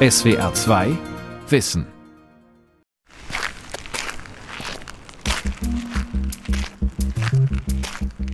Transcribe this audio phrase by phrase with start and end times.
[0.00, 0.96] SWR 2
[1.48, 1.84] Wissen.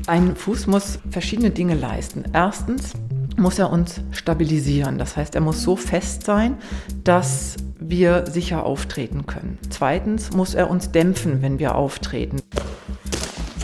[0.07, 2.25] Ein Fuß muss verschiedene Dinge leisten.
[2.35, 2.93] Erstens
[3.39, 4.99] muss er uns stabilisieren.
[4.99, 6.59] Das heißt, er muss so fest sein,
[7.03, 9.59] dass wir sicher auftreten können.
[9.71, 12.43] Zweitens muss er uns dämpfen, wenn wir auftreten.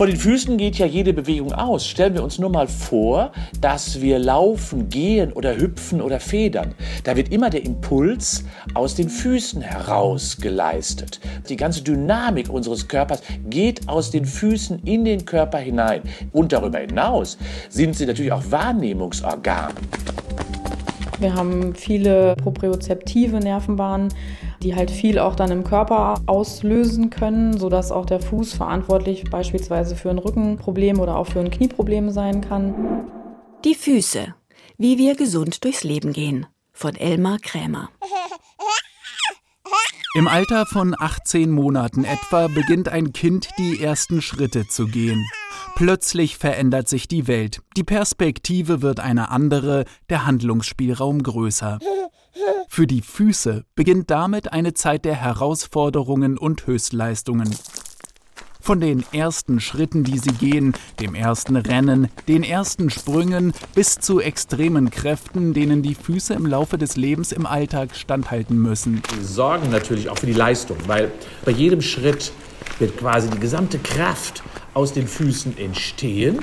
[0.01, 1.85] Von den Füßen geht ja jede Bewegung aus.
[1.85, 6.73] Stellen wir uns nur mal vor, dass wir laufen, gehen oder hüpfen oder federn.
[7.03, 11.19] Da wird immer der Impuls aus den Füßen heraus geleistet.
[11.49, 16.01] Die ganze Dynamik unseres Körpers geht aus den Füßen in den Körper hinein.
[16.31, 17.37] Und darüber hinaus
[17.69, 19.75] sind sie natürlich auch Wahrnehmungsorgane.
[21.19, 24.11] Wir haben viele propriozeptive Nervenbahnen
[24.63, 29.95] die halt viel auch dann im Körper auslösen können, sodass auch der Fuß verantwortlich beispielsweise
[29.95, 33.05] für ein Rückenproblem oder auch für ein Knieproblem sein kann.
[33.63, 34.33] Die Füße.
[34.77, 36.47] Wie wir gesund durchs Leben gehen.
[36.73, 37.89] Von Elmar Krämer.
[40.13, 45.25] Im Alter von 18 Monaten etwa beginnt ein Kind die ersten Schritte zu gehen.
[45.81, 47.63] Plötzlich verändert sich die Welt.
[47.75, 51.79] Die Perspektive wird eine andere, der Handlungsspielraum größer.
[52.67, 57.49] Für die Füße beginnt damit eine Zeit der Herausforderungen und Höchstleistungen.
[58.59, 64.19] Von den ersten Schritten, die sie gehen, dem ersten Rennen, den ersten Sprüngen bis zu
[64.19, 69.01] extremen Kräften, denen die Füße im Laufe des Lebens im Alltag standhalten müssen.
[69.17, 71.11] Sie sorgen natürlich auch für die Leistung, weil
[71.43, 72.31] bei jedem Schritt
[72.79, 76.39] wird quasi die gesamte Kraft aus den Füßen entstehen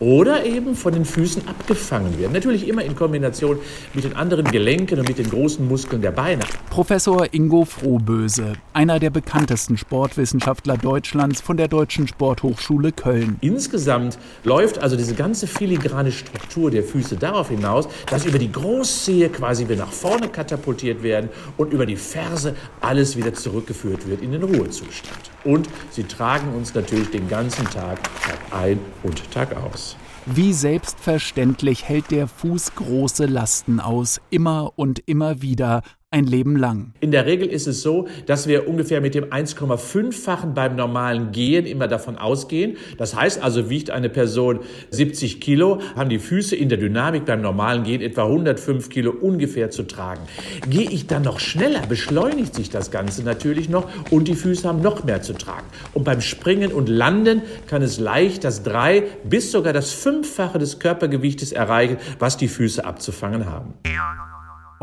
[0.00, 2.32] oder eben von den Füßen abgefangen werden.
[2.32, 3.58] Natürlich immer in Kombination
[3.94, 6.42] mit den anderen Gelenken und mit den großen Muskeln der Beine.
[6.70, 13.36] Professor Ingo Frohböse, einer der bekanntesten Sportwissenschaftler Deutschlands von der Deutschen Sporthochschule Köln.
[13.40, 19.28] Insgesamt läuft also diese ganze filigrane Struktur der Füße darauf hinaus, dass über die Großzehe
[19.28, 24.32] quasi wir nach vorne katapultiert werden und über die Ferse alles wieder zurückgeführt wird in
[24.32, 25.31] den Ruhezustand.
[25.44, 29.96] Und sie tragen uns natürlich den ganzen Tag, Tag ein und Tag aus.
[30.26, 36.92] Wie selbstverständlich hält der Fuß große Lasten aus, immer und immer wieder, ein Leben lang.
[37.00, 41.64] In der Regel ist es so, dass wir ungefähr mit dem 1,5-fachen beim normalen Gehen
[41.64, 42.76] immer davon ausgehen.
[42.98, 47.40] Das heißt also, wiegt eine Person 70 Kilo, haben die Füße in der Dynamik beim
[47.40, 50.22] normalen Gehen etwa 105 Kilo ungefähr zu tragen.
[50.68, 54.82] Gehe ich dann noch schneller, beschleunigt sich das Ganze natürlich noch und die Füße haben
[54.82, 55.66] noch mehr zu tragen.
[55.94, 60.78] Und beim Springen und Landen kann es leicht das drei bis sogar das fünffache des
[60.78, 63.74] Körpergewichtes erreichen, was die Füße abzufangen haben.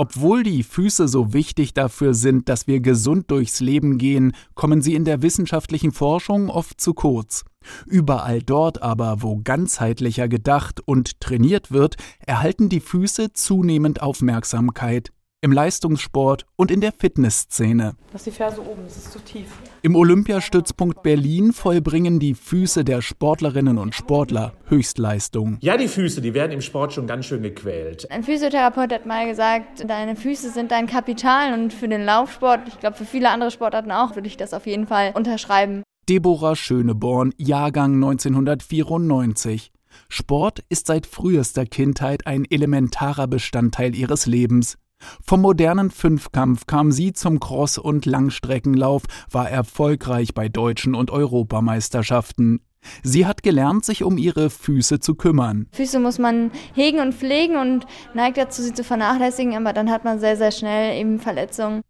[0.02, 4.96] Obwohl die Füße so wichtig dafür sind, dass wir gesund durchs Leben gehen, kommen sie
[4.96, 7.44] in der wissenschaftlichen Forschung oft zu kurz.
[7.86, 15.52] Überall dort aber, wo ganzheitlicher gedacht und trainiert wird, erhalten die Füße zunehmend Aufmerksamkeit im
[15.52, 17.96] Leistungssport und in der Fitnessszene.
[18.12, 19.48] Das ist die Ferse oben, das ist zu tief.
[19.82, 25.58] Im Olympiastützpunkt Berlin vollbringen die Füße der Sportlerinnen und Sportler Höchstleistung.
[25.62, 28.10] Ja, die Füße, die werden im Sport schon ganz schön gequält.
[28.12, 32.80] Ein Physiotherapeut hat mal gesagt, deine Füße sind dein Kapital und für den Laufsport, ich
[32.80, 35.84] glaube für viele andere Sportarten auch, würde ich das auf jeden Fall unterschreiben.
[36.10, 39.72] Deborah Schöneborn, Jahrgang 1994.
[40.08, 44.78] Sport ist seit frühester Kindheit ein elementarer Bestandteil ihres Lebens.
[45.24, 52.62] Vom modernen Fünfkampf kam sie zum Cross- und Langstreckenlauf, war erfolgreich bei deutschen und Europameisterschaften.
[53.04, 55.68] Sie hat gelernt, sich um ihre Füße zu kümmern.
[55.72, 60.06] Füße muss man hegen und pflegen und neigt dazu, sie zu vernachlässigen, aber dann hat
[60.06, 61.82] man sehr, sehr schnell eben Verletzungen.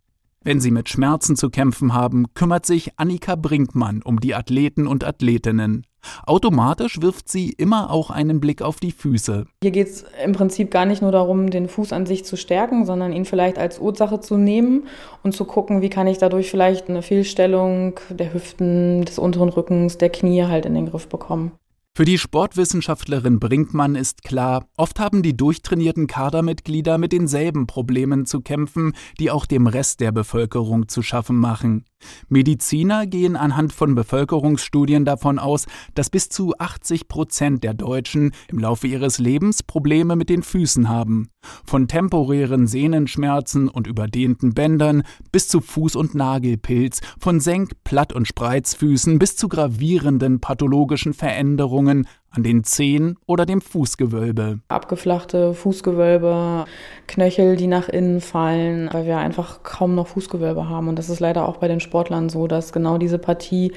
[0.41, 5.03] Wenn Sie mit Schmerzen zu kämpfen haben, kümmert sich Annika Brinkmann um die Athleten und
[5.03, 5.85] Athletinnen.
[6.25, 9.45] Automatisch wirft sie immer auch einen Blick auf die Füße.
[9.61, 12.85] Hier geht es im Prinzip gar nicht nur darum, den Fuß an sich zu stärken,
[12.85, 14.88] sondern ihn vielleicht als Ursache zu nehmen
[15.23, 19.97] und zu gucken, wie kann ich dadurch vielleicht eine Fehlstellung der Hüften, des unteren Rückens,
[19.97, 21.51] der Knie halt in den Griff bekommen.
[21.99, 28.39] Für die Sportwissenschaftlerin Brinkmann ist klar, oft haben die durchtrainierten Kadermitglieder mit denselben Problemen zu
[28.39, 31.84] kämpfen, die auch dem Rest der Bevölkerung zu schaffen machen.
[32.29, 35.66] Mediziner gehen anhand von Bevölkerungsstudien davon aus,
[35.96, 40.90] dass bis zu 80 Prozent der Deutschen im Laufe ihres Lebens Probleme mit den Füßen
[40.90, 41.29] haben.
[41.66, 48.28] Von temporären Sehnenschmerzen und überdehnten Bändern bis zu Fuß- und Nagelpilz, von Senk-, Platt- und
[48.28, 54.59] Spreizfüßen bis zu gravierenden pathologischen Veränderungen an den Zehen oder dem Fußgewölbe.
[54.67, 56.66] Abgeflachte Fußgewölbe,
[57.08, 60.87] Knöchel, die nach innen fallen, weil wir einfach kaum noch Fußgewölbe haben.
[60.87, 63.73] Und das ist leider auch bei den Sportlern so, dass genau diese Partie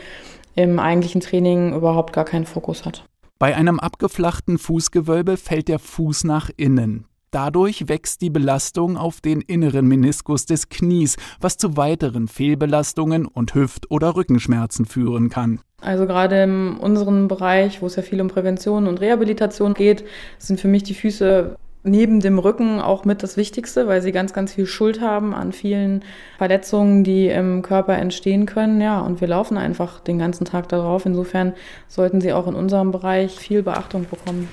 [0.55, 3.05] im eigentlichen Training überhaupt gar keinen Fokus hat.
[3.39, 7.07] Bei einem abgeflachten Fußgewölbe fällt der Fuß nach innen.
[7.33, 13.55] Dadurch wächst die Belastung auf den inneren Meniskus des Knies, was zu weiteren Fehlbelastungen und
[13.55, 15.59] Hüft- oder Rückenschmerzen führen kann.
[15.81, 20.05] Also gerade in unserem Bereich, wo es ja viel um Prävention und Rehabilitation geht,
[20.39, 24.35] sind für mich die Füße neben dem Rücken auch mit das Wichtigste, weil sie ganz,
[24.35, 26.05] ganz viel Schuld haben an vielen
[26.37, 28.83] Verletzungen, die im Körper entstehen können.
[28.83, 31.07] Ja, und wir laufen einfach den ganzen Tag darauf.
[31.07, 31.55] Insofern
[31.89, 34.51] sollten sie auch in unserem Bereich viel Beachtung bekommen.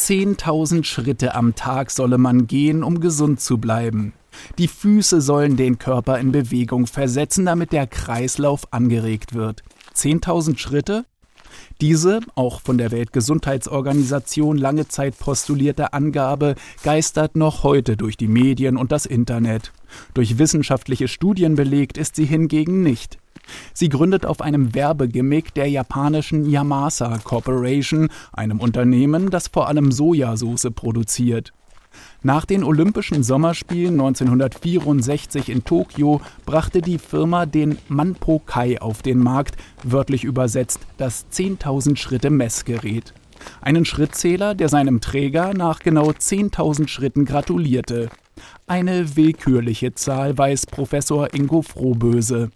[0.00, 4.14] 10.000 Schritte am Tag solle man gehen, um gesund zu bleiben.
[4.56, 9.62] Die Füße sollen den Körper in Bewegung versetzen, damit der Kreislauf angeregt wird.
[9.94, 11.04] 10.000 Schritte?
[11.82, 18.78] Diese, auch von der Weltgesundheitsorganisation lange Zeit postulierte Angabe, geistert noch heute durch die Medien
[18.78, 19.70] und das Internet.
[20.14, 23.18] Durch wissenschaftliche Studien belegt ist sie hingegen nicht.
[23.72, 30.68] Sie gründet auf einem Werbegimmick der japanischen Yamasa Corporation, einem Unternehmen, das vor allem Sojasauce
[30.74, 31.52] produziert.
[32.22, 39.18] Nach den Olympischen Sommerspielen 1964 in Tokio brachte die Firma den Manpo Kai auf den
[39.18, 43.14] Markt, wörtlich übersetzt das 10.000 Schritte Messgerät.
[43.62, 48.10] Einen Schrittzähler, der seinem Träger nach genau 10.000 Schritten gratulierte.
[48.66, 52.50] Eine willkürliche Zahl, weiß Professor Ingo Frohböse.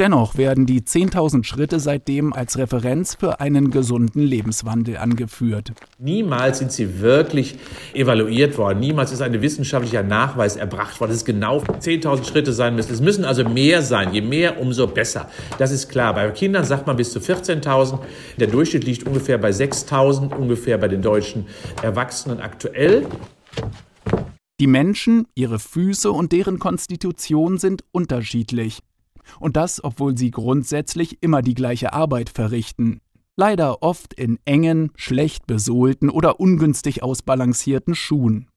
[0.00, 5.72] Dennoch werden die 10.000 Schritte seitdem als Referenz für einen gesunden Lebenswandel angeführt.
[5.98, 7.56] Niemals sind sie wirklich
[7.94, 8.80] evaluiert worden.
[8.80, 12.92] Niemals ist ein wissenschaftlicher Nachweis erbracht worden, dass es genau 10.000 Schritte sein müssen.
[12.92, 14.12] Es müssen also mehr sein.
[14.12, 15.28] Je mehr, umso besser.
[15.58, 16.14] Das ist klar.
[16.14, 18.00] Bei Kindern sagt man bis zu 14.000.
[18.38, 21.46] Der Durchschnitt liegt ungefähr bei 6.000, ungefähr bei den deutschen
[21.82, 23.06] Erwachsenen aktuell.
[24.60, 28.80] Die Menschen, ihre Füße und deren Konstitution sind unterschiedlich.
[29.38, 33.00] Und das, obwohl sie grundsätzlich immer die gleiche Arbeit verrichten.
[33.36, 38.48] Leider oft in engen, schlecht besohlten oder ungünstig ausbalancierten Schuhen.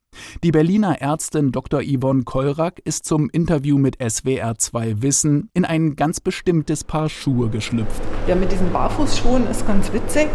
[0.43, 1.81] Die Berliner Ärztin Dr.
[1.81, 8.01] Yvonne Kollrack ist zum Interview mit SWR2 Wissen in ein ganz bestimmtes Paar Schuhe geschlüpft.
[8.27, 10.27] Ja, mit diesen Barfußschuhen ist ganz witzig.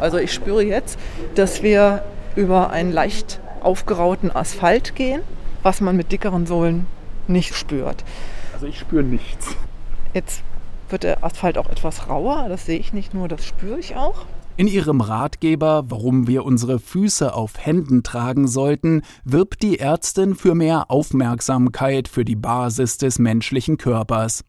[0.00, 0.98] Also ich spüre jetzt,
[1.34, 2.02] dass wir
[2.34, 5.22] über ein leicht aufgerauten Asphalt gehen,
[5.62, 6.86] was man mit dickeren Sohlen
[7.26, 8.04] nicht spürt.
[8.54, 9.56] Also ich spüre nichts.
[10.14, 10.42] Jetzt
[10.88, 14.24] wird der Asphalt auch etwas rauer, das sehe ich nicht nur, das spüre ich auch.
[14.56, 20.54] In ihrem Ratgeber, warum wir unsere Füße auf Händen tragen sollten, wirbt die Ärztin für
[20.54, 24.44] mehr Aufmerksamkeit für die Basis des menschlichen Körpers.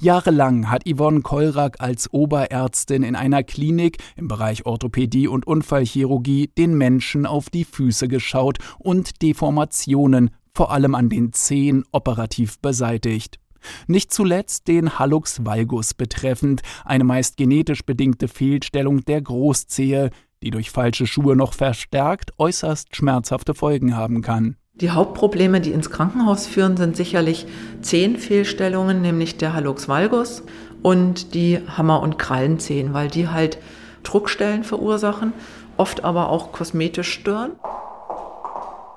[0.00, 6.76] Jahrelang hat Yvonne Kollrack als Oberärztin in einer Klinik im Bereich Orthopädie und Unfallchirurgie den
[6.76, 13.38] Menschen auf die Füße geschaut und Deformationen, vor allem an den Zehen, operativ beseitigt.
[13.86, 20.10] Nicht zuletzt den Hallux valgus betreffend, eine meist genetisch bedingte Fehlstellung der Großzehe,
[20.42, 24.56] die durch falsche Schuhe noch verstärkt äußerst schmerzhafte Folgen haben kann.
[24.82, 27.46] Die Hauptprobleme, die ins Krankenhaus führen, sind sicherlich
[27.80, 30.42] zehn Fehlstellungen, nämlich der Hallux valgus
[30.82, 33.56] und die Hammer- und Krallenzehen, weil die halt
[34.02, 35.32] Druckstellen verursachen,
[35.78, 37.52] oft aber auch kosmetisch stören.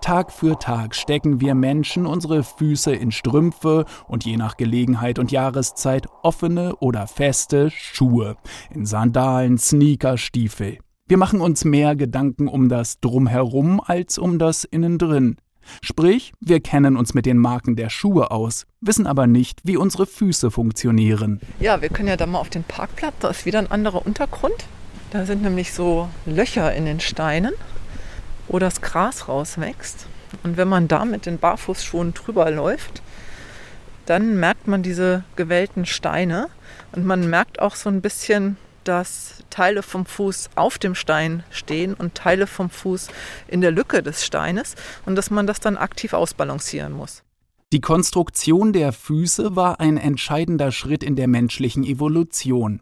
[0.01, 5.31] Tag für Tag stecken wir Menschen unsere Füße in Strümpfe und je nach Gelegenheit und
[5.31, 8.35] Jahreszeit offene oder feste Schuhe,
[8.73, 10.79] in Sandalen, Sneaker, Stiefel.
[11.07, 15.37] Wir machen uns mehr Gedanken um das Drumherum als um das Innendrin.
[15.81, 20.05] Sprich, wir kennen uns mit den Marken der Schuhe aus, wissen aber nicht, wie unsere
[20.05, 21.39] Füße funktionieren.
[21.59, 24.65] Ja, wir können ja da mal auf den Parkplatz, da ist wieder ein anderer Untergrund.
[25.11, 27.53] Da sind nämlich so Löcher in den Steinen,
[28.47, 30.05] wo das Gras rauswächst.
[30.43, 33.01] Und wenn man da mit den Barfußschuhen drüber läuft,
[34.05, 36.47] dann merkt man diese gewellten Steine
[36.91, 38.57] und man merkt auch so ein bisschen,
[38.89, 43.09] dass Teile vom Fuß auf dem Stein stehen und Teile vom Fuß
[43.47, 44.73] in der Lücke des Steines
[45.05, 47.21] und dass man das dann aktiv ausbalancieren muss.
[47.71, 52.81] Die Konstruktion der Füße war ein entscheidender Schritt in der menschlichen Evolution.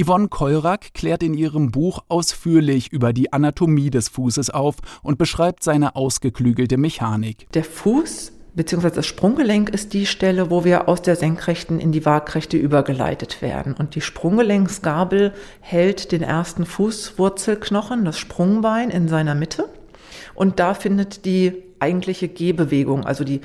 [0.00, 5.64] Yvonne Kollrack klärt in ihrem Buch ausführlich über die Anatomie des Fußes auf und beschreibt
[5.64, 7.48] seine ausgeklügelte Mechanik.
[7.54, 12.04] Der Fuß beziehungsweise das Sprunggelenk ist die Stelle, wo wir aus der Senkrechten in die
[12.04, 13.74] Waagrechte übergeleitet werden.
[13.74, 19.68] Und die Sprunggelenksgabel hält den ersten Fußwurzelknochen, das Sprungbein, in seiner Mitte.
[20.34, 23.40] Und da findet die eigentliche Gehbewegung, also die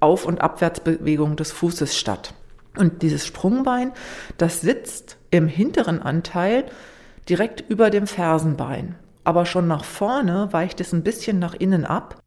[0.00, 2.34] Auf- und Abwärtsbewegung des Fußes statt.
[2.76, 3.92] Und dieses Sprungbein,
[4.36, 6.64] das sitzt im hinteren Anteil
[7.28, 8.94] direkt über dem Fersenbein.
[9.24, 12.22] Aber schon nach vorne weicht es ein bisschen nach innen ab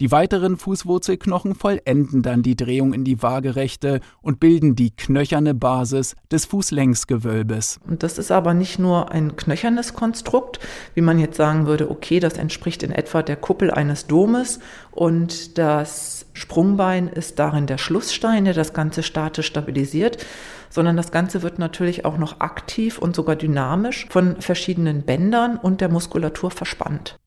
[0.00, 6.14] Die weiteren Fußwurzelknochen vollenden dann die Drehung in die Waagerechte und bilden die knöcherne Basis
[6.30, 7.80] des Fußlängsgewölbes.
[7.84, 10.60] Und das ist aber nicht nur ein knöchernes Konstrukt,
[10.94, 14.60] wie man jetzt sagen würde, okay, das entspricht in etwa der Kuppel eines Domes
[14.92, 20.24] und das Sprungbein ist darin der Schlussstein, der das Ganze statisch stabilisiert,
[20.70, 25.80] sondern das Ganze wird natürlich auch noch aktiv und sogar dynamisch von verschiedenen Bändern und
[25.80, 27.18] der Muskulatur verspannt.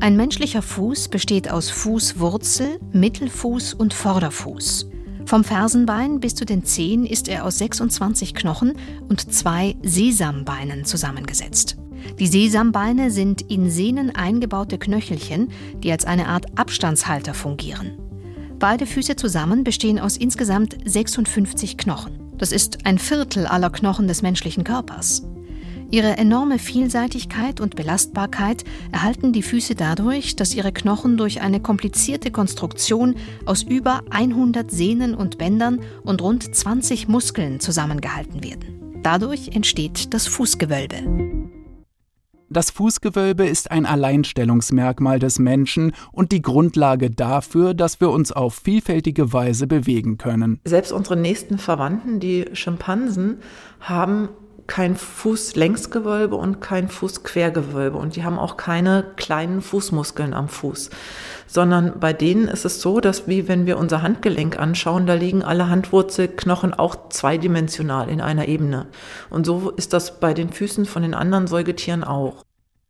[0.00, 4.90] Ein menschlicher Fuß besteht aus Fußwurzel, Mittelfuß und Vorderfuß.
[5.24, 8.74] Vom Fersenbein bis zu den Zehen ist er aus 26 Knochen
[9.08, 11.78] und zwei Sesambeinen zusammengesetzt.
[12.18, 15.48] Die Sesambeine sind in Sehnen eingebaute Knöchelchen,
[15.82, 17.98] die als eine Art Abstandshalter fungieren.
[18.58, 22.20] Beide Füße zusammen bestehen aus insgesamt 56 Knochen.
[22.36, 25.26] Das ist ein Viertel aller Knochen des menschlichen Körpers.
[25.90, 32.32] Ihre enorme Vielseitigkeit und Belastbarkeit erhalten die Füße dadurch, dass ihre Knochen durch eine komplizierte
[32.32, 33.14] Konstruktion
[33.44, 39.00] aus über 100 Sehnen und Bändern und rund 20 Muskeln zusammengehalten werden.
[39.04, 40.96] Dadurch entsteht das Fußgewölbe.
[42.48, 48.54] Das Fußgewölbe ist ein Alleinstellungsmerkmal des Menschen und die Grundlage dafür, dass wir uns auf
[48.54, 50.60] vielfältige Weise bewegen können.
[50.64, 53.38] Selbst unsere nächsten Verwandten, die Schimpansen,
[53.80, 54.28] haben
[54.66, 60.90] kein Fußlängsgewölbe und kein Fußquergewölbe und die haben auch keine kleinen Fußmuskeln am Fuß,
[61.46, 65.42] sondern bei denen ist es so, dass wie wenn wir unser Handgelenk anschauen, da liegen
[65.42, 68.86] alle Handwurzelknochen auch zweidimensional in einer Ebene.
[69.30, 72.44] Und so ist das bei den Füßen von den anderen Säugetieren auch.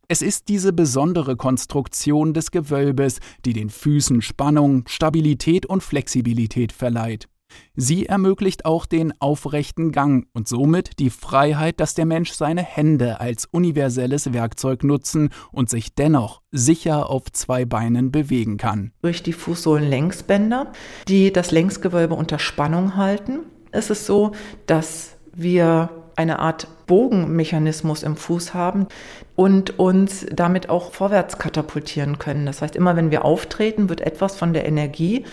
[0.09, 7.27] Es ist diese besondere Konstruktion des Gewölbes, die den Füßen Spannung, Stabilität und Flexibilität verleiht.
[7.75, 13.19] Sie ermöglicht auch den aufrechten Gang und somit die Freiheit, dass der Mensch seine Hände
[13.19, 18.91] als universelles Werkzeug nutzen und sich dennoch sicher auf zwei Beinen bewegen kann.
[19.01, 20.71] Durch die Fußsohlenlängsbänder,
[21.07, 24.31] die das Längsgewölbe unter Spannung halten, ist es so,
[24.65, 28.87] dass wir eine Art Bogenmechanismus im Fuß haben
[29.35, 32.47] und uns damit auch vorwärts katapultieren können.
[32.47, 35.25] Das heißt, immer wenn wir auftreten, wird etwas von der Energie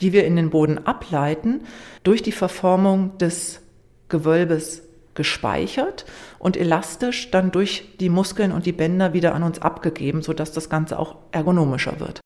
[0.00, 1.62] die wir in den Boden ableiten,
[2.02, 3.60] durch die Verformung des
[4.08, 4.82] Gewölbes
[5.14, 6.06] gespeichert
[6.38, 10.68] und elastisch dann durch die Muskeln und die Bänder wieder an uns abgegeben, sodass das
[10.70, 12.20] Ganze auch ergonomischer wird.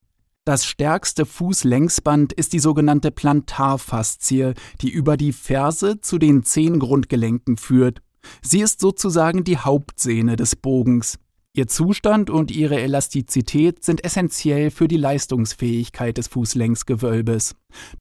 [0.46, 4.52] Das stärkste Fußlängsband ist die sogenannte Plantarfaszie,
[4.82, 8.00] die über die Ferse zu den Zehengrundgelenken führt.
[8.42, 11.18] Sie ist sozusagen die Hauptsehne des Bogens.
[11.56, 17.54] Ihr Zustand und ihre Elastizität sind essentiell für die Leistungsfähigkeit des Fußlängsgewölbes.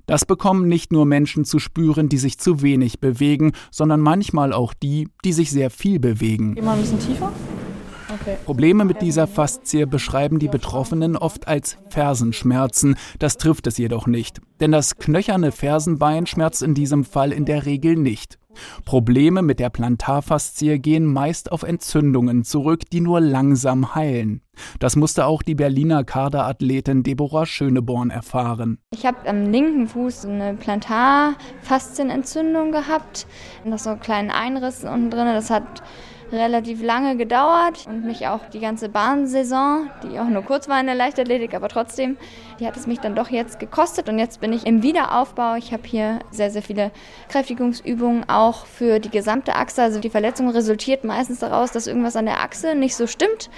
[0.08, 4.74] Das bekommen nicht nur Menschen zu spüren, die sich zu wenig bewegen, sondern manchmal auch
[4.74, 6.56] die, die sich sehr viel bewegen.
[6.56, 7.32] Geh ein bisschen tiefer.
[8.22, 8.38] Okay.
[8.46, 12.96] Probleme mit dieser Faszie beschreiben die Betroffenen oft als Fersenschmerzen.
[13.20, 17.66] Das trifft es jedoch nicht, denn das knöcherne Fersenbein schmerzt in diesem Fall in der
[17.66, 18.38] Regel nicht.
[18.86, 24.42] Probleme mit der Plantarfaszie gehen meist auf Entzündungen zurück, die nur langsam heilen.
[24.80, 28.78] Das musste auch die Berliner Kaderathletin Deborah Schöneborn erfahren.
[28.92, 33.26] Ich habe am linken Fuß eine Plantarfaszienentzündung gehabt.
[33.66, 35.26] Da so einen kleinen Einriss unten drin.
[35.26, 35.82] Das hat
[36.34, 40.88] relativ lange gedauert und mich auch die ganze Bahnsaison, die auch nur kurz war in
[40.88, 42.18] der Leichtathletik, aber trotzdem,
[42.60, 45.56] die hat es mich dann doch jetzt gekostet und jetzt bin ich im Wiederaufbau.
[45.56, 46.92] Ich habe hier sehr, sehr viele
[47.30, 49.84] Kräftigungsübungen auch für die gesamte Achse.
[49.84, 53.50] Also die Verletzung resultiert meistens daraus, dass irgendwas an der Achse nicht so stimmt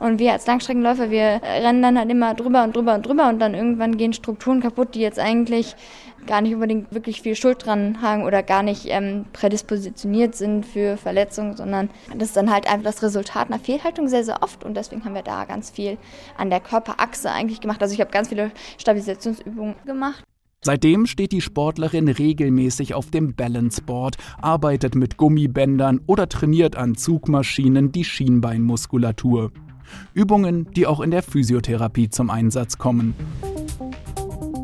[0.00, 3.38] und wir als Langstreckenläufer, wir rennen dann halt immer drüber und drüber und drüber und
[3.38, 5.76] dann irgendwann gehen Strukturen kaputt, die jetzt eigentlich
[6.26, 10.96] gar nicht unbedingt wirklich viel Schuld dran haben oder gar nicht ähm, prädispositioniert sind für
[10.96, 14.74] Verletzungen, sondern das ist dann halt einfach das Resultat einer Fehlhaltung sehr, sehr oft und
[14.74, 15.98] deswegen haben wir da ganz viel
[16.36, 17.82] an der Körperachse eigentlich gemacht.
[17.82, 20.24] Also ich habe ganz viele Stabilisationsübungen gemacht.
[20.62, 27.92] Seitdem steht die Sportlerin regelmäßig auf dem Balanceboard, arbeitet mit Gummibändern oder trainiert an Zugmaschinen
[27.92, 29.52] die Schienbeinmuskulatur.
[30.14, 33.14] Übungen, die auch in der Physiotherapie zum Einsatz kommen.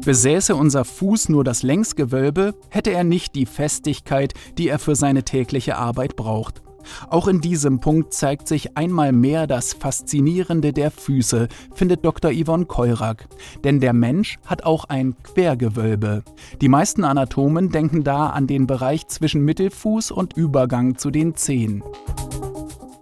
[0.04, 5.24] Besäße unser Fuß nur das Längsgewölbe, hätte er nicht die Festigkeit, die er für seine
[5.24, 6.62] tägliche Arbeit braucht.
[7.10, 12.32] Auch in diesem Punkt zeigt sich einmal mehr das Faszinierende der Füße, findet Dr.
[12.32, 13.28] Yvonne Keurak.
[13.62, 16.24] Denn der Mensch hat auch ein Quergewölbe.
[16.62, 21.82] Die meisten Anatomen denken da an den Bereich zwischen Mittelfuß und Übergang zu den Zehen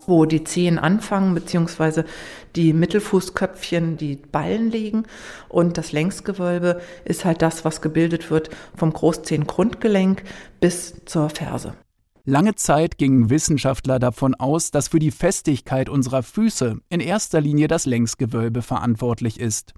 [0.08, 2.04] wo die Zehen anfangen, beziehungsweise
[2.56, 5.04] die Mittelfußköpfchen die Ballen liegen.
[5.48, 10.22] Und das Längsgewölbe ist halt das, was gebildet wird vom Großzehengrundgelenk
[10.60, 11.74] bis zur Ferse.
[12.24, 17.68] Lange Zeit gingen Wissenschaftler davon aus, dass für die Festigkeit unserer Füße in erster Linie
[17.68, 19.72] das Längsgewölbe verantwortlich ist.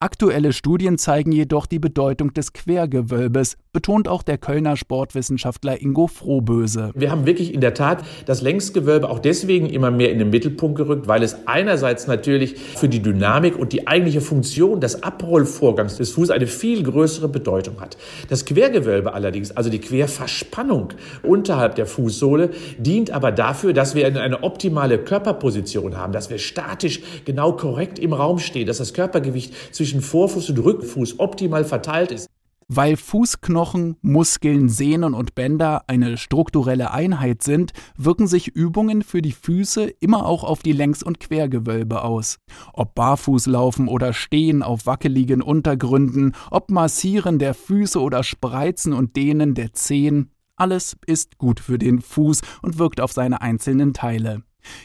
[0.00, 6.92] Aktuelle Studien zeigen jedoch die Bedeutung des Quergewölbes, betont auch der Kölner Sportwissenschaftler Ingo Frohböse.
[6.94, 10.76] Wir haben wirklich in der Tat das Längsgewölbe auch deswegen immer mehr in den Mittelpunkt
[10.76, 16.12] gerückt, weil es einerseits natürlich für die Dynamik und die eigentliche Funktion des Abrollvorgangs des
[16.12, 17.96] Fußes eine viel größere Bedeutung hat.
[18.28, 20.88] Das Quergewölbe allerdings, also die Querverspannung
[21.22, 27.00] unterhalb der Fußsohle, dient aber dafür, dass wir eine optimale Körperposition haben, dass wir statisch
[27.24, 32.28] genau korrekt im Raum stehen, dass das Körpergewicht zwischen Vorfuß und Rückfuß optimal verteilt ist.
[32.68, 39.32] Weil Fußknochen, Muskeln, Sehnen und Bänder eine strukturelle Einheit sind, wirken sich Übungen für die
[39.32, 42.38] Füße immer auch auf die Längs- und Quergewölbe aus.
[42.72, 49.54] Ob Barfußlaufen oder Stehen auf wackeligen Untergründen, ob Massieren der Füße oder Spreizen und Dehnen
[49.54, 54.42] der Zehen, alles ist gut für den Fuß und wirkt auf seine einzelnen Teile.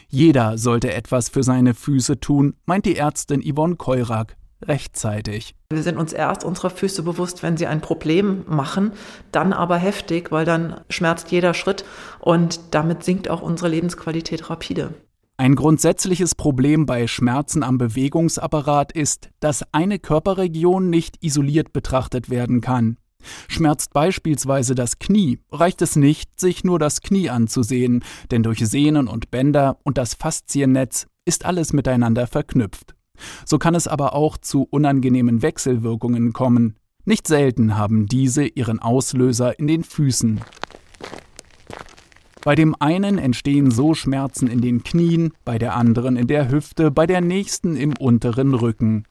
[0.08, 4.36] Jeder sollte etwas für seine Füße tun, meint die Ärztin Yvonne Keurak
[4.66, 5.54] rechtzeitig.
[5.70, 8.92] Wir sind uns erst unserer Füße bewusst, wenn sie ein Problem machen,
[9.32, 11.84] dann aber heftig, weil dann schmerzt jeder Schritt
[12.18, 14.94] und damit sinkt auch unsere Lebensqualität rapide.
[15.36, 22.60] Ein grundsätzliches Problem bei Schmerzen am Bewegungsapparat ist, dass eine Körperregion nicht isoliert betrachtet werden
[22.60, 22.98] kann.
[23.48, 29.08] Schmerzt beispielsweise das Knie, reicht es nicht, sich nur das Knie anzusehen, denn durch Sehnen
[29.08, 32.94] und Bänder und das Fasziennetz ist alles miteinander verknüpft.
[33.44, 36.76] So kann es aber auch zu unangenehmen Wechselwirkungen kommen.
[37.04, 40.40] Nicht selten haben diese ihren Auslöser in den Füßen.
[42.42, 46.90] Bei dem einen entstehen so Schmerzen in den Knien, bei der anderen in der Hüfte,
[46.90, 49.04] bei der nächsten im unteren Rücken.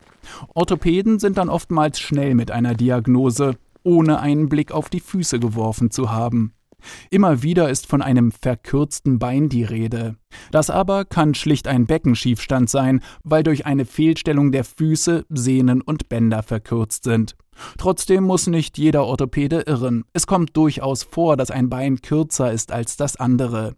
[0.54, 5.92] Orthopäden sind dann oftmals schnell mit einer Diagnose, ohne einen Blick auf die Füße geworfen
[5.92, 6.54] zu haben.
[7.09, 10.15] Immer wieder ist von einem verkürzten Bein die Rede.
[10.51, 16.09] Das aber kann schlicht ein Beckenschiefstand sein, weil durch eine Fehlstellung der Füße Sehnen und
[16.09, 17.36] Bänder verkürzt sind.
[17.77, 20.05] Trotzdem muss nicht jeder Orthopäde irren.
[20.13, 23.75] Es kommt durchaus vor, dass ein Bein kürzer ist als das andere.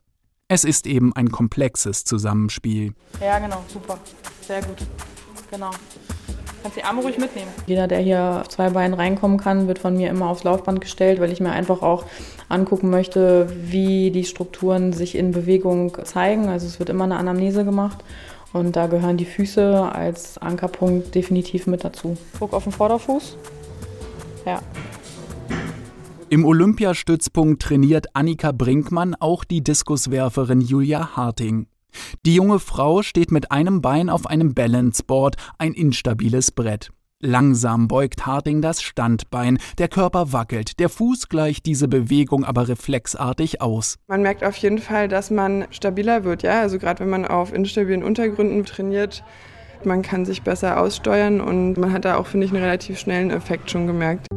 [0.48, 2.93] Es ist eben ein komplexes Zusammenspiel.
[3.22, 3.98] Ja, genau, super.
[4.41, 4.86] Sehr gut.
[5.50, 5.72] Genau.
[6.62, 7.50] Kannst die Arme ruhig mitnehmen.
[7.65, 11.20] Jeder, der hier auf zwei Beinen reinkommen kann, wird von mir immer aufs Laufband gestellt,
[11.20, 12.06] weil ich mir einfach auch
[12.50, 16.50] angucken möchte, wie die Strukturen sich in Bewegung zeigen.
[16.50, 18.03] Also es wird immer eine Anamnese gemacht.
[18.53, 22.18] Und da gehören die Füße als Ankerpunkt definitiv mit dazu.
[22.38, 23.38] Guck auf den Vorderfuß.
[24.46, 24.62] Ja.
[26.29, 31.68] Im Olympiastützpunkt trainiert Annika Brinkmann auch die Diskuswerferin Julia Harting.
[32.25, 36.92] Die junge Frau steht mit einem Bein auf einem Balanceboard, ein instabiles Brett.
[37.24, 43.62] Langsam beugt Harding das Standbein, der Körper wackelt, der Fuß gleicht diese Bewegung aber reflexartig
[43.62, 44.00] aus.
[44.08, 47.54] Man merkt auf jeden Fall, dass man stabiler wird, ja, also gerade wenn man auf
[47.54, 49.24] instabilen Untergründen trainiert,
[49.86, 53.30] man kann sich besser aussteuern und man hat da auch, finde ich, einen relativ schnellen
[53.30, 54.27] Effekt schon gemerkt.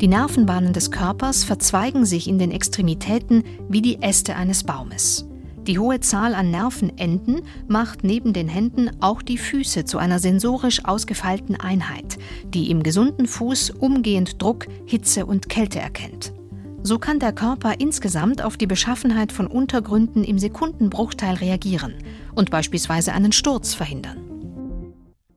[0.00, 5.26] Die Nervenbahnen des Körpers verzweigen sich in den Extremitäten wie die Äste eines Baumes.
[5.66, 10.84] Die hohe Zahl an Nervenenden macht neben den Händen auch die Füße zu einer sensorisch
[10.84, 12.18] ausgefeilten Einheit,
[12.52, 16.34] die im gesunden Fuß umgehend Druck, Hitze und Kälte erkennt.
[16.82, 21.94] So kann der Körper insgesamt auf die Beschaffenheit von Untergründen im Sekundenbruchteil reagieren
[22.34, 24.18] und beispielsweise einen Sturz verhindern.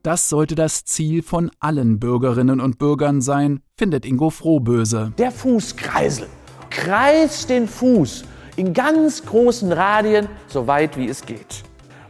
[0.04, 5.14] Das sollte das Ziel von allen Bürgerinnen und Bürgern sein, findet Ingo Frohböse.
[5.18, 6.28] Der Fußkreisel.
[6.70, 8.26] Kreis den Fuß
[8.58, 11.64] in ganz großen Radien, so weit wie es geht.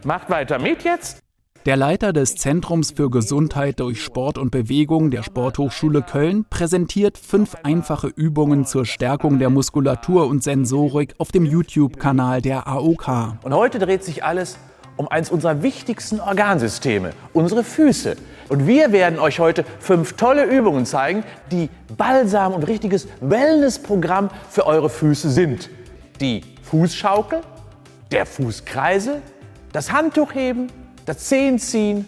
[0.03, 1.19] Macht weiter mit jetzt.
[1.65, 7.57] Der Leiter des Zentrums für Gesundheit durch Sport und Bewegung der Sporthochschule Köln präsentiert fünf
[7.63, 13.33] einfache Übungen zur Stärkung der Muskulatur und Sensorik auf dem YouTube-Kanal der AOK.
[13.43, 14.57] Und heute dreht sich alles
[14.95, 18.15] um eines unserer wichtigsten Organsysteme, unsere Füße.
[18.47, 24.65] Und wir werden euch heute fünf tolle Übungen zeigen, die Balsam und richtiges Wellnessprogramm für
[24.65, 25.69] eure Füße sind
[26.19, 27.41] die Fußschaukel,
[28.11, 29.21] der Fußkreisel,
[29.71, 30.67] das Handtuchheben,
[31.05, 32.05] das Zehenziehen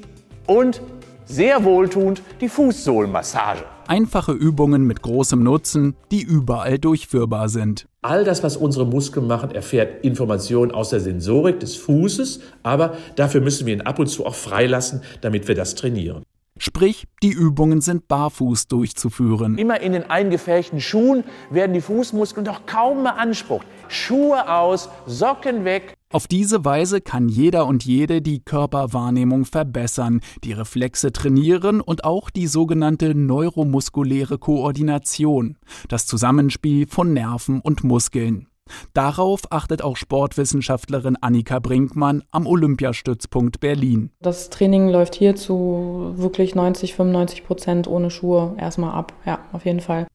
[0.47, 0.81] und
[1.25, 3.63] sehr wohltuend die Fußsohlenmassage.
[3.87, 7.87] Einfache Übungen mit großem Nutzen, die überall durchführbar sind.
[8.01, 13.41] All das, was unsere Muskeln machen, erfährt Informationen aus der Sensorik des Fußes, aber dafür
[13.41, 16.23] müssen wir ihn ab und zu auch freilassen, damit wir das trainieren.
[16.59, 19.57] Sprich, die Übungen sind barfuß durchzuführen.
[19.57, 23.65] Immer in den eingefärchten Schuhen werden die Fußmuskeln doch kaum beansprucht.
[23.87, 25.93] Schuhe aus, Socken weg.
[26.11, 32.29] Auf diese Weise kann jeder und jede die Körperwahrnehmung verbessern, die Reflexe trainieren und auch
[32.29, 38.47] die sogenannte neuromuskuläre Koordination, das Zusammenspiel von Nerven und Muskeln.
[38.93, 44.11] Darauf achtet auch Sportwissenschaftlerin Annika Brinkmann am Olympiastützpunkt Berlin.
[44.21, 49.13] Das Training läuft hier zu wirklich 90, 95 Prozent ohne Schuhe erstmal ab.
[49.25, 50.07] Ja, auf jeden Fall.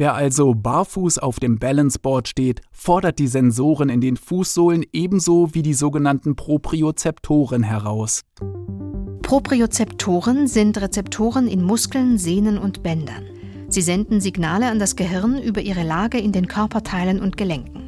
[0.00, 5.60] Wer also barfuß auf dem Balanceboard steht, fordert die Sensoren in den Fußsohlen ebenso wie
[5.60, 8.22] die sogenannten Propriozeptoren heraus.
[9.20, 13.24] Propriozeptoren sind Rezeptoren in Muskeln, Sehnen und Bändern.
[13.68, 17.79] Sie senden Signale an das Gehirn über ihre Lage in den Körperteilen und Gelenken.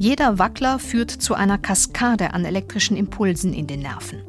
[0.00, 4.22] Jeder Wackler führt zu einer Kaskade an elektrischen Impulsen in den Nerven.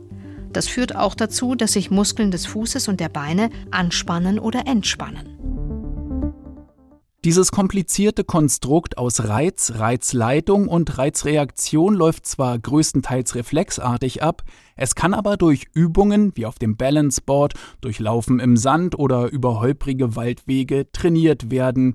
[0.52, 5.40] Das führt auch dazu, dass sich Muskeln des Fußes und der Beine anspannen oder entspannen.
[7.24, 14.44] Dieses komplizierte Konstrukt aus Reiz, Reizleitung und Reizreaktion läuft zwar größtenteils reflexartig ab,
[14.76, 19.60] es kann aber durch Übungen wie auf dem Balanceboard, durch Laufen im Sand oder über
[19.60, 21.94] holprige Waldwege trainiert werden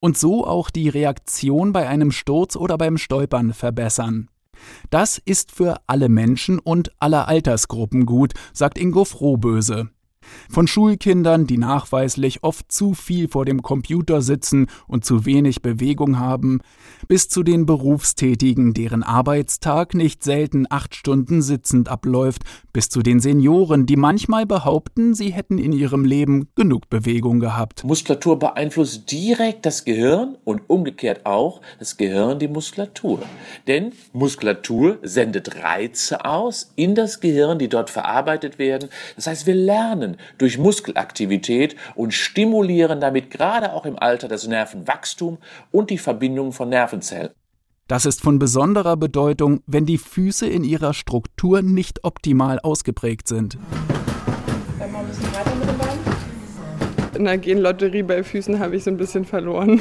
[0.00, 4.28] und so auch die Reaktion bei einem Sturz oder beim Stolpern verbessern.
[4.90, 9.90] Das ist für alle Menschen und alle Altersgruppen gut, sagt Ingo Frohböse.
[10.50, 16.18] Von Schulkindern, die nachweislich oft zu viel vor dem Computer sitzen und zu wenig Bewegung
[16.18, 16.60] haben,
[17.08, 23.20] bis zu den Berufstätigen, deren Arbeitstag nicht selten acht Stunden sitzend abläuft, bis zu den
[23.20, 27.84] Senioren, die manchmal behaupten, sie hätten in ihrem Leben genug Bewegung gehabt.
[27.84, 33.20] Muskulatur beeinflusst direkt das Gehirn und umgekehrt auch das Gehirn die Muskulatur.
[33.66, 38.88] Denn Muskulatur sendet Reize aus in das Gehirn, die dort verarbeitet werden.
[39.16, 45.38] Das heißt, wir lernen durch Muskelaktivität und stimulieren damit gerade auch im Alter das Nervenwachstum
[45.70, 47.30] und die Verbindung von Nervenzellen.
[47.86, 53.58] Das ist von besonderer Bedeutung, wenn die Füße in ihrer Struktur nicht optimal ausgeprägt sind.
[57.14, 59.80] In der Genlotterie bei Füßen habe ich so ein bisschen verloren.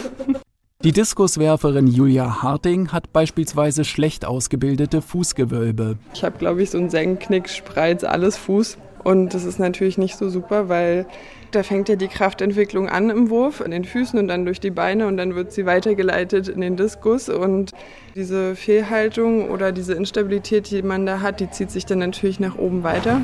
[0.84, 5.98] Die Diskuswerferin Julia Harting hat beispielsweise schlecht ausgebildete Fußgewölbe.
[6.14, 8.78] Ich habe, glaube ich, so einen Senkknick, Spreiz, alles Fuß.
[9.04, 11.06] Und das ist natürlich nicht so super, weil
[11.52, 14.72] da fängt ja die Kraftentwicklung an im Wurf, an den Füßen und dann durch die
[14.72, 17.30] Beine und dann wird sie weitergeleitet in den Diskus.
[17.30, 17.72] Und
[18.16, 22.58] diese Fehlhaltung oder diese Instabilität, die man da hat, die zieht sich dann natürlich nach
[22.58, 23.22] oben weiter.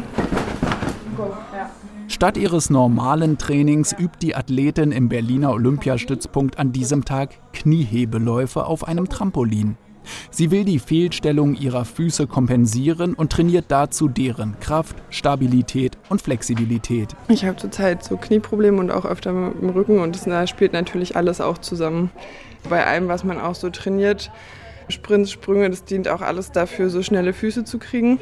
[2.07, 8.87] Statt ihres normalen Trainings übt die Athletin im Berliner Olympiastützpunkt an diesem Tag Kniehebeläufe auf
[8.87, 9.77] einem Trampolin.
[10.32, 17.15] Sie will die Fehlstellung ihrer Füße kompensieren und trainiert dazu deren Kraft, Stabilität und Flexibilität.
[17.28, 21.15] Ich habe zurzeit so Knieprobleme und auch öfter mit dem Rücken und das spielt natürlich
[21.15, 22.12] alles auch zusammen.
[22.69, 24.32] Bei allem, was man auch so trainiert,
[24.89, 28.19] Sprints, Sprünge, das dient auch alles dafür, so schnelle Füße zu kriegen,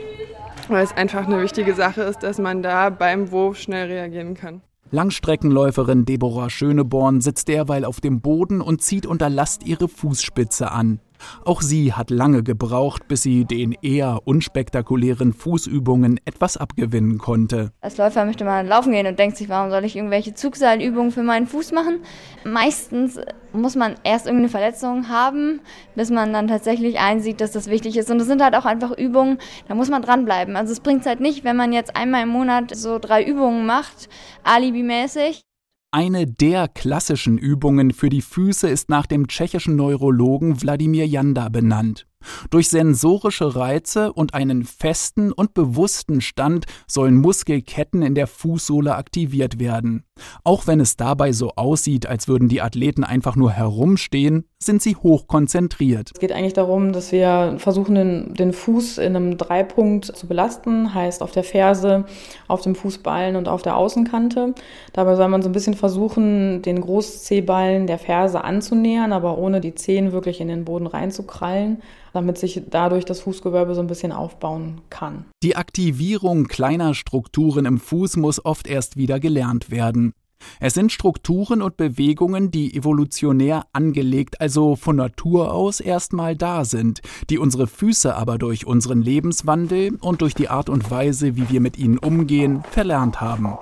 [0.68, 4.62] weil es einfach eine wichtige Sache ist, dass man da beim Wurf schnell reagieren kann.
[4.92, 11.00] Langstreckenläuferin Deborah Schöneborn sitzt derweil auf dem Boden und zieht unter Last ihre Fußspitze an.
[11.46, 17.72] Auch sie hat lange gebraucht, bis sie den eher unspektakulären Fußübungen etwas abgewinnen konnte.
[17.82, 21.24] Als Läufer möchte man laufen gehen und denkt sich, warum soll ich irgendwelche Zugseilübungen für
[21.24, 22.00] meinen Fuß machen?
[22.44, 23.20] Meistens
[23.54, 25.62] muss man erst irgendeine Verletzung haben,
[25.96, 28.12] bis man dann tatsächlich einsieht, dass das wichtig ist.
[28.12, 30.56] Und es sind halt auch einfach Übungen, da muss man dranbleiben.
[30.56, 34.10] Also es bringt halt nicht, wenn man jetzt einmal im Monat so drei Übungen macht,
[34.44, 35.47] alibimäßig.
[35.92, 42.08] Eine der klassischen Übungen für die Füße ist nach dem tschechischen Neurologen Wladimir Janda benannt.
[42.50, 49.60] Durch sensorische Reize und einen festen und bewussten Stand sollen Muskelketten in der Fußsohle aktiviert
[49.60, 50.04] werden.
[50.44, 54.96] Auch wenn es dabei so aussieht, als würden die Athleten einfach nur herumstehen, sind sie
[54.96, 56.12] hoch konzentriert.
[56.14, 60.94] Es geht eigentlich darum, dass wir versuchen, den, den, Fuß in einem Dreipunkt zu belasten,
[60.94, 62.06] heißt auf der Ferse,
[62.48, 64.56] auf dem Fußballen und auf der Außenkante.
[64.94, 69.76] Dabei soll man so ein bisschen versuchen, den Großzehballen der Ferse anzunähern, aber ohne die
[69.76, 71.78] Zehen wirklich in den Boden reinzukrallen
[72.18, 75.26] damit sich dadurch das Fußgewölbe so ein bisschen aufbauen kann.
[75.44, 80.07] Die Aktivierung kleiner Strukturen im Fuß muss oft erst wieder gelernt werden.
[80.60, 87.02] Es sind Strukturen und Bewegungen, die evolutionär angelegt, also von Natur aus erstmal da sind,
[87.30, 91.62] die unsere Füße aber durch unseren Lebenswandel und durch die Art und Weise, wie wir
[91.62, 93.58] mit ihnen umgehen, verlernt haben.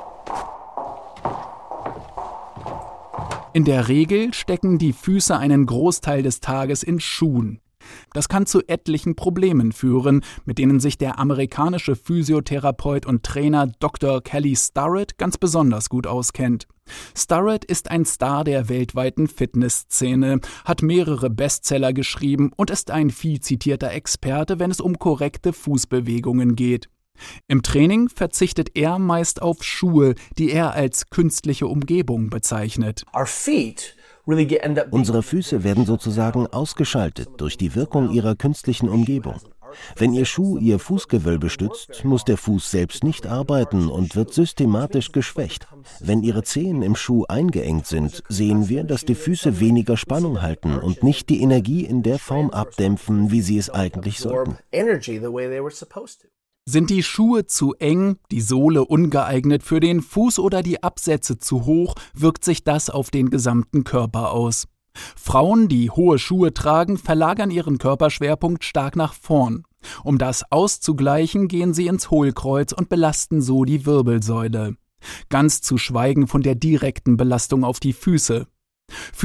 [3.53, 7.61] In der Regel stecken die Füße einen Großteil des Tages in Schuhen.
[8.13, 14.21] Das kann zu etlichen Problemen führen, mit denen sich der amerikanische Physiotherapeut und Trainer Dr.
[14.21, 16.67] Kelly Starrett ganz besonders gut auskennt.
[17.17, 23.39] Starrett ist ein Star der weltweiten Fitnessszene, hat mehrere Bestseller geschrieben und ist ein viel
[23.39, 26.89] zitierter Experte, wenn es um korrekte Fußbewegungen geht.
[27.47, 33.05] Im Training verzichtet er meist auf Schuhe, die er als künstliche Umgebung bezeichnet.
[33.15, 33.95] Our feet
[34.91, 39.39] Unsere Füße werden sozusagen ausgeschaltet durch die Wirkung ihrer künstlichen Umgebung.
[39.95, 45.11] Wenn Ihr Schuh Ihr Fußgewölbe stützt, muss der Fuß selbst nicht arbeiten und wird systematisch
[45.11, 45.67] geschwächt.
[45.99, 50.77] Wenn Ihre Zehen im Schuh eingeengt sind, sehen wir, dass die Füße weniger Spannung halten
[50.77, 54.57] und nicht die Energie in der Form abdämpfen, wie sie es eigentlich sollten.
[56.67, 61.65] Sind die Schuhe zu eng, die Sohle ungeeignet für den Fuß oder die Absätze zu
[61.65, 64.67] hoch, wirkt sich das auf den gesamten Körper aus.
[65.15, 69.63] Frauen, die hohe Schuhe tragen, verlagern ihren Körperschwerpunkt stark nach vorn.
[70.03, 74.75] Um das auszugleichen, gehen sie ins Hohlkreuz und belasten so die Wirbelsäule.
[75.29, 78.47] Ganz zu schweigen von der direkten Belastung auf die Füße.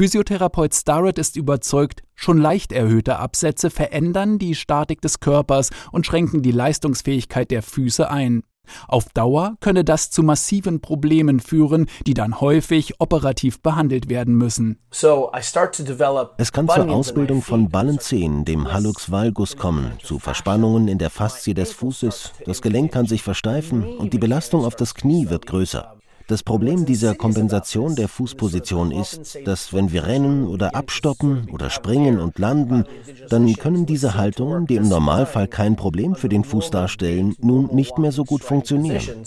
[0.01, 6.41] Physiotherapeut Starrett ist überzeugt, schon leicht erhöhte Absätze verändern die Statik des Körpers und schränken
[6.41, 8.41] die Leistungsfähigkeit der Füße ein.
[8.87, 14.79] Auf Dauer könne das zu massiven Problemen führen, die dann häufig operativ behandelt werden müssen.
[14.89, 21.53] Es kann zur Ausbildung von Ballenzehen, dem Hallux valgus, kommen, zu Verspannungen in der Faszie
[21.53, 26.00] des Fußes, das Gelenk kann sich versteifen und die Belastung auf das Knie wird größer.
[26.31, 32.21] Das Problem dieser Kompensation der Fußposition ist, dass wenn wir rennen oder abstoppen oder springen
[32.21, 32.85] und landen,
[33.27, 37.97] dann können diese Haltungen, die im Normalfall kein Problem für den Fuß darstellen, nun nicht
[37.97, 39.25] mehr so gut funktionieren.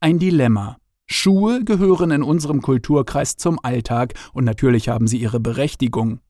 [0.00, 0.78] Ein Dilemma.
[1.04, 6.20] Schuhe gehören in unserem Kulturkreis zum Alltag und natürlich haben sie ihre Berechtigung.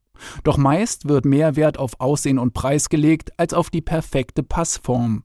[0.43, 5.23] Doch meist wird mehr Wert auf Aussehen und Preis gelegt als auf die perfekte Passform.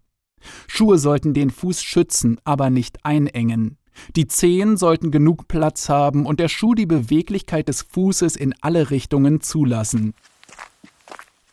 [0.68, 3.78] Schuhe sollten den Fuß schützen, aber nicht einengen.
[4.16, 8.92] Die Zehen sollten genug Platz haben und der Schuh die Beweglichkeit des Fußes in alle
[8.92, 10.14] Richtungen zulassen.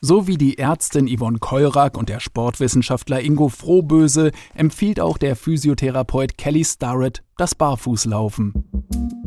[0.02, 6.36] So wie die Ärztin Yvonne Keurack und der Sportwissenschaftler Ingo Frohböse empfiehlt auch der Physiotherapeut
[6.36, 8.52] Kelly Starrett das Barfußlaufen.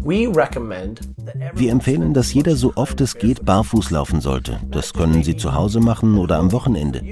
[0.03, 4.59] Wir empfehlen, dass jeder so oft es geht barfuß laufen sollte.
[4.69, 7.03] Das können Sie zu Hause machen oder am Wochenende.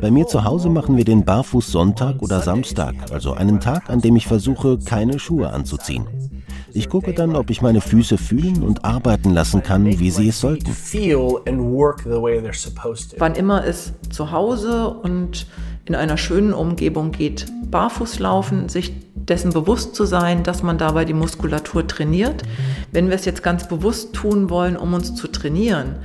[0.00, 4.00] Bei mir zu Hause machen wir den Barfuß Sonntag oder Samstag, also einen Tag, an
[4.00, 6.06] dem ich versuche, keine Schuhe anzuziehen.
[6.76, 10.40] Ich gucke dann, ob ich meine Füße fühlen und arbeiten lassen kann, wie sie es
[10.40, 10.72] sollten.
[13.20, 15.46] Wann immer es zu Hause und
[15.84, 21.04] in einer schönen Umgebung geht, barfuß laufen, sich dessen bewusst zu sein, dass man dabei
[21.04, 22.42] die Muskulatur trainiert.
[22.90, 26.00] Wenn wir es jetzt ganz bewusst tun wollen, um uns zu trainieren,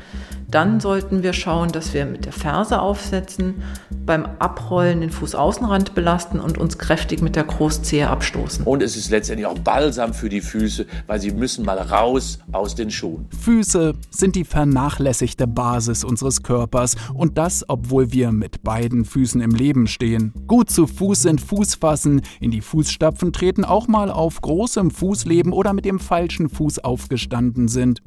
[0.52, 3.62] dann sollten wir schauen, dass wir mit der Ferse aufsetzen,
[4.06, 8.66] beim Abrollen den Fußaußenrand belasten und uns kräftig mit der Großzehe abstoßen.
[8.66, 12.74] Und es ist letztendlich auch balsam für die Füße, weil sie müssen mal raus aus
[12.74, 13.28] den Schuhen.
[13.40, 19.52] Füße sind die vernachlässigte Basis unseres Körpers und das, obwohl wir mit beiden Füßen im
[19.52, 20.34] Leben stehen.
[20.48, 25.54] Gut zu Fuß sind Fußfassen, in die Fußstapfen treten, auch mal auf großem Fuß leben
[25.54, 28.02] oder mit dem falschen Fuß aufgestanden sind.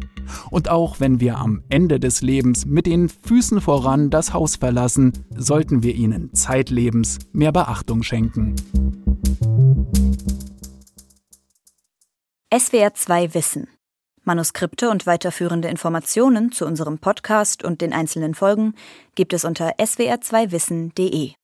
[0.50, 5.12] Und auch wenn wir am Ende des Lebens mit den Füßen voran das Haus verlassen,
[5.37, 8.57] sollten wir ihnen zeitlebens mehr Beachtung schenken.
[12.51, 13.68] SWR 2 Wissen.
[14.25, 18.77] Manuskripte und weiterführende Informationen zu unserem Podcast und den einzelnen Folgen
[19.14, 21.33] gibt es unter swr2wissen.de.